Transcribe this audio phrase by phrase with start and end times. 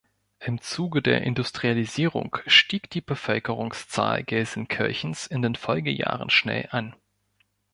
[0.39, 6.95] Im Zuge der Industrialisierung stieg die Bevölkerungszahl Gelsenkirchens in den Folgejahren schnell an.